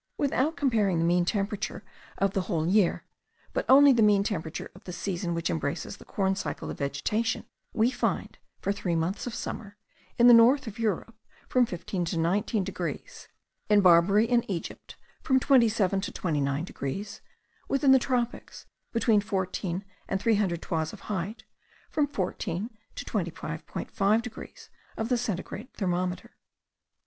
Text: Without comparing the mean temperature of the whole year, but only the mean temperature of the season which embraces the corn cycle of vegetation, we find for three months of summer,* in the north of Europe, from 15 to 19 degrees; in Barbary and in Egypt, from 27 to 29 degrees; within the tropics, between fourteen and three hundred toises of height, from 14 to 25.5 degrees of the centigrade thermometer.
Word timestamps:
Without 0.17 0.55
comparing 0.57 0.97
the 0.97 1.05
mean 1.05 1.25
temperature 1.25 1.83
of 2.17 2.33
the 2.33 2.41
whole 2.41 2.65
year, 2.65 3.03
but 3.53 3.67
only 3.69 3.93
the 3.93 4.01
mean 4.01 4.23
temperature 4.23 4.71
of 4.73 4.83
the 4.85 4.91
season 4.91 5.35
which 5.35 5.51
embraces 5.51 5.97
the 5.97 6.05
corn 6.05 6.35
cycle 6.35 6.71
of 6.71 6.79
vegetation, 6.79 7.45
we 7.71 7.91
find 7.91 8.39
for 8.61 8.71
three 8.73 8.95
months 8.95 9.27
of 9.27 9.35
summer,* 9.35 9.77
in 10.17 10.25
the 10.25 10.33
north 10.33 10.65
of 10.65 10.79
Europe, 10.79 11.13
from 11.47 11.67
15 11.67 12.05
to 12.05 12.17
19 12.17 12.63
degrees; 12.63 13.27
in 13.69 13.81
Barbary 13.81 14.27
and 14.27 14.43
in 14.45 14.49
Egypt, 14.49 14.95
from 15.21 15.39
27 15.39 16.01
to 16.01 16.11
29 16.11 16.63
degrees; 16.63 17.21
within 17.69 17.91
the 17.91 17.99
tropics, 17.99 18.65
between 18.93 19.21
fourteen 19.21 19.85
and 20.09 20.19
three 20.19 20.33
hundred 20.37 20.63
toises 20.63 20.93
of 20.93 20.99
height, 21.11 21.43
from 21.91 22.07
14 22.07 22.75
to 22.95 23.05
25.5 23.05 24.21
degrees 24.23 24.71
of 24.97 25.09
the 25.09 25.15
centigrade 25.19 25.71
thermometer. 25.75 26.37